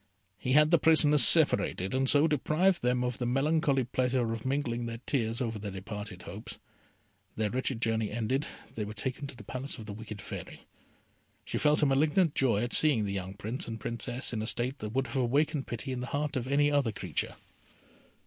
He 0.39 0.53
had 0.53 0.71
the 0.71 0.79
prisoners 0.79 1.21
separated, 1.23 1.93
and 1.93 2.09
so 2.09 2.27
deprived 2.27 2.81
them 2.81 3.03
of 3.03 3.19
the 3.19 3.27
melancholy 3.27 3.83
pleasure 3.83 4.33
of 4.33 4.47
mingling 4.47 4.87
their 4.87 4.97
tears 5.05 5.39
over 5.41 5.59
their 5.59 5.69
departed 5.69 6.23
hopes. 6.23 6.57
Their 7.35 7.51
wretched 7.51 7.83
journey 7.83 8.09
ended, 8.09 8.47
they 8.73 8.83
were 8.83 8.95
taken 8.95 9.27
to 9.27 9.35
the 9.35 9.43
palace 9.43 9.77
of 9.77 9.85
the 9.85 9.93
wicked 9.93 10.19
Fairy. 10.19 10.65
She 11.45 11.59
felt 11.59 11.83
a 11.83 11.85
malignant 11.85 12.33
joy 12.33 12.63
at 12.63 12.73
seeing 12.73 13.05
the 13.05 13.13
young 13.13 13.35
Prince 13.35 13.67
and 13.67 13.79
Princess 13.79 14.33
in 14.33 14.41
a 14.41 14.47
state 14.47 14.79
that 14.79 14.89
would 14.93 15.05
have 15.05 15.17
awakened 15.17 15.67
pity 15.67 15.91
in 15.91 15.99
the 15.99 16.07
heart 16.07 16.35
of 16.35 16.47
any 16.47 16.71
other 16.71 16.91
creature. 16.91 17.35